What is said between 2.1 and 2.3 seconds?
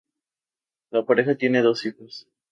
juntos.